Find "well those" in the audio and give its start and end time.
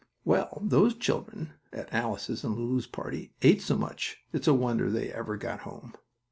0.25-0.95